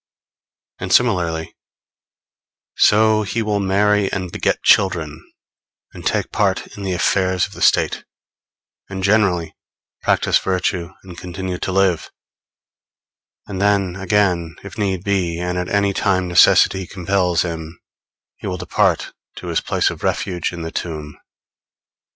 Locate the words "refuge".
20.01-20.51